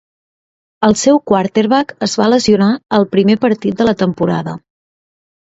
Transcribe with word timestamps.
El 0.87 0.95
seu 1.01 1.19
quarterback 1.31 1.93
es 2.07 2.15
va 2.21 2.31
lesionar 2.35 2.71
al 2.99 3.07
primer 3.13 3.37
partit 3.45 3.79
de 3.83 3.89
la 3.91 3.95
temporada. 4.03 4.57